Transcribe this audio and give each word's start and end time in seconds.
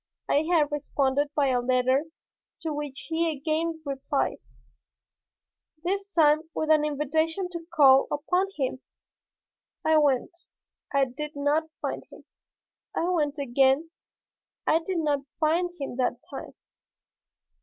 I 0.27 0.41
had 0.51 0.71
responded 0.71 1.27
by 1.35 1.49
a 1.49 1.59
letter 1.61 2.05
to 2.61 2.73
which 2.73 3.05
he 3.09 3.29
again 3.29 3.83
replied, 3.85 4.39
this 5.83 6.11
time 6.11 6.49
with 6.55 6.71
an 6.71 6.83
invitation 6.83 7.47
to 7.51 7.67
call 7.71 8.07
upon 8.09 8.47
him. 8.55 8.81
I 9.85 9.97
went 9.99 10.35
I 10.91 11.05
did 11.05 11.35
not 11.35 11.69
find 11.83 12.01
him. 12.11 12.25
I 12.95 13.09
went 13.09 13.37
again. 13.37 13.91
I 14.65 14.79
did 14.79 14.97
not 14.97 15.19
find 15.39 15.69
him 15.79 15.97
that 15.97 16.15
time. 16.31 16.55